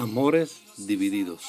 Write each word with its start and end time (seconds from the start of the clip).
Amores 0.00 0.62
divididos. 0.76 1.42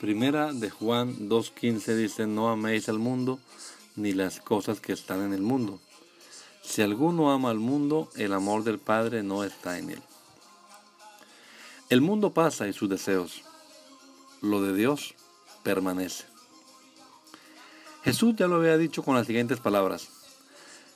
Primera 0.00 0.54
de 0.54 0.70
Juan 0.70 1.28
2.15 1.28 1.94
dice, 1.96 2.26
no 2.26 2.48
améis 2.48 2.88
al 2.88 2.98
mundo 2.98 3.38
ni 3.94 4.12
las 4.12 4.40
cosas 4.40 4.80
que 4.80 4.94
están 4.94 5.22
en 5.22 5.34
el 5.34 5.42
mundo. 5.42 5.80
Si 6.62 6.80
alguno 6.80 7.30
ama 7.30 7.50
al 7.50 7.58
mundo, 7.58 8.08
el 8.16 8.32
amor 8.32 8.64
del 8.64 8.78
Padre 8.78 9.22
no 9.22 9.44
está 9.44 9.78
en 9.78 9.90
él. 9.90 10.02
El 11.90 12.00
mundo 12.00 12.32
pasa 12.32 12.66
y 12.68 12.72
sus 12.72 12.88
deseos. 12.88 13.42
Lo 14.40 14.62
de 14.62 14.72
Dios 14.72 15.14
permanece. 15.62 16.24
Jesús 18.02 18.34
ya 18.34 18.46
lo 18.46 18.56
había 18.56 18.78
dicho 18.78 19.02
con 19.02 19.14
las 19.14 19.26
siguientes 19.26 19.60
palabras. 19.60 20.08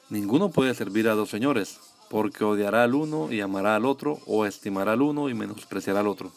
Ninguno 0.08 0.48
puede 0.48 0.74
servir 0.74 1.06
a 1.10 1.14
dos 1.14 1.28
señores, 1.28 1.80
porque 2.08 2.44
odiará 2.44 2.84
al 2.84 2.94
uno 2.94 3.32
y 3.32 3.40
amará 3.40 3.76
al 3.76 3.84
otro, 3.84 4.20
o 4.26 4.46
estimará 4.46 4.92
al 4.92 5.02
uno 5.02 5.28
y 5.28 5.34
menospreciará 5.34 6.00
al 6.00 6.08
otro. 6.08 6.30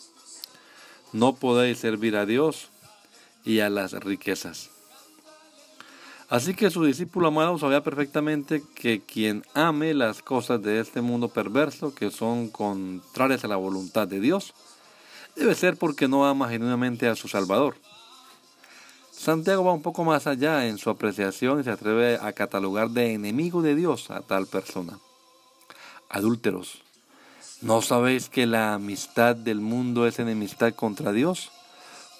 No 1.11 1.35
podéis 1.35 1.79
servir 1.79 2.15
a 2.15 2.25
Dios 2.25 2.69
y 3.43 3.59
a 3.59 3.69
las 3.69 3.93
riquezas. 3.93 4.69
Así 6.29 6.53
que 6.53 6.69
su 6.69 6.83
discípulo 6.83 7.29
amado 7.29 7.57
sabía 7.57 7.83
perfectamente 7.83 8.61
que 8.75 9.01
quien 9.01 9.43
ame 9.55 9.95
las 9.95 10.21
cosas 10.21 10.61
de 10.61 10.79
este 10.79 11.01
mundo 11.01 11.29
perverso, 11.29 11.95
que 11.95 12.11
son 12.11 12.49
contrarias 12.49 13.43
a 13.43 13.47
la 13.47 13.55
voluntad 13.55 14.07
de 14.07 14.19
Dios, 14.19 14.53
debe 15.35 15.55
ser 15.55 15.77
porque 15.77 16.07
no 16.07 16.27
ama 16.27 16.49
genuinamente 16.49 17.07
a 17.07 17.15
su 17.15 17.27
Salvador. 17.27 17.75
Santiago 19.11 19.63
va 19.63 19.73
un 19.73 19.81
poco 19.81 20.03
más 20.03 20.27
allá 20.27 20.67
en 20.67 20.77
su 20.77 20.91
apreciación 20.91 21.59
y 21.59 21.63
se 21.63 21.71
atreve 21.71 22.19
a 22.21 22.31
catalogar 22.33 22.91
de 22.91 23.13
enemigo 23.13 23.63
de 23.63 23.75
Dios 23.75 24.11
a 24.11 24.21
tal 24.21 24.45
persona 24.45 24.99
adúlteros. 26.09 26.83
¿No 27.61 27.81
sabéis 27.81 28.29
que 28.29 28.45
la 28.45 28.73
amistad 28.73 29.35
del 29.35 29.61
mundo 29.61 30.07
es 30.07 30.19
enemistad 30.19 30.73
contra 30.73 31.11
Dios? 31.11 31.51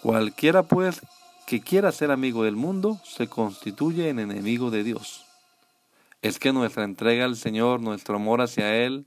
Cualquiera 0.02 0.64
pues 0.64 1.02
que 1.46 1.62
quiera 1.62 1.92
ser 1.92 2.12
amigo 2.12 2.44
del 2.44 2.56
mundo 2.56 3.00
se 3.04 3.28
constituye 3.28 4.10
en 4.10 4.20
enemigo 4.20 4.70
de 4.70 4.84
Dios. 4.84 5.26
Es 6.22 6.38
que 6.40 6.54
nuestra 6.54 6.84
entrega 6.84 7.26
al 7.26 7.38
Señor, 7.38 7.82
nuestro 7.82 8.18
amor 8.18 8.42
hacia 8.42 8.76
Él, 8.76 9.06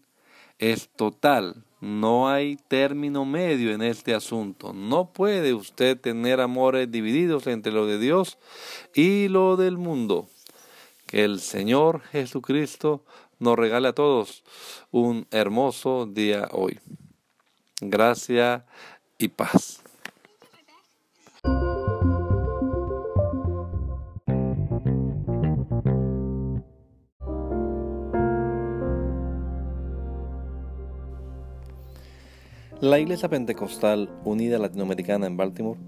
es 0.59 0.89
total. 0.89 1.65
No 1.81 2.29
hay 2.29 2.57
término 2.69 3.25
medio 3.25 3.73
en 3.73 3.83
este 3.83 4.15
asunto. 4.15 4.73
No 4.73 5.13
puede 5.13 5.53
usted 5.53 6.01
tener 6.01 6.41
amores 6.41 6.91
divididos 6.91 7.47
entre 7.47 7.73
lo 7.73 7.87
de 7.87 7.99
Dios 7.99 8.39
y 8.95 9.29
lo 9.29 9.57
del 9.57 9.77
mundo. 9.77 10.29
Que 11.07 11.25
el 11.25 11.41
Señor 11.41 12.01
Jesucristo 12.11 13.05
nos 13.43 13.59
regale 13.59 13.89
a 13.89 13.93
todos 13.93 14.45
un 14.93 15.27
hermoso 15.33 16.07
día 16.07 16.49
hoy. 16.53 16.79
Gracia 17.81 18.65
y 19.19 19.29
paz. 19.29 19.83
La 32.81 32.99
Iglesia 32.99 33.29
Pentecostal 33.29 34.09
Unida 34.25 34.59
Latinoamericana 34.59 35.27
en 35.27 35.37
Baltimore 35.37 35.81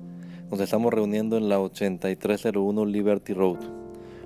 nos 0.50 0.60
estamos 0.60 0.92
reuniendo 0.92 1.36
en 1.36 1.48
la 1.48 1.60
8301 1.60 2.84
Liberty 2.84 3.32
Road 3.32 3.83